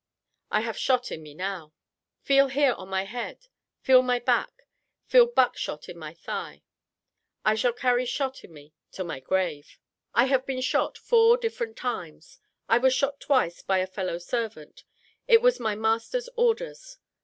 [0.49, 1.73] I have shot in me now.
[2.23, 3.45] Feel here on my head,
[3.83, 4.65] feel my back,
[5.05, 6.63] feel buck shot in my thigh.
[7.45, 9.77] I shall carry shot in me to my grave.
[10.15, 12.39] I have been shot four different times.
[12.67, 14.85] I was shot twice by a fellow servant;
[15.27, 16.97] it was my master's orders.